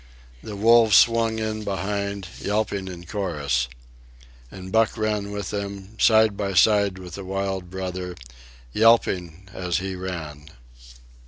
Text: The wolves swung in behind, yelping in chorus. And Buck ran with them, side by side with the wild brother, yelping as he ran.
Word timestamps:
The 0.41 0.55
wolves 0.55 0.97
swung 0.97 1.37
in 1.37 1.63
behind, 1.63 2.27
yelping 2.39 2.87
in 2.87 3.05
chorus. 3.05 3.67
And 4.49 4.71
Buck 4.71 4.97
ran 4.97 5.29
with 5.29 5.51
them, 5.51 5.95
side 5.99 6.35
by 6.35 6.55
side 6.55 6.97
with 6.97 7.13
the 7.13 7.23
wild 7.23 7.69
brother, 7.69 8.15
yelping 8.73 9.47
as 9.53 9.77
he 9.77 9.93
ran. 9.93 10.49